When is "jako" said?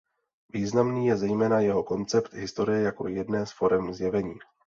2.81-3.07